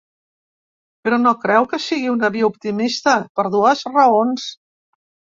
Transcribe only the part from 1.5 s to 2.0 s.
que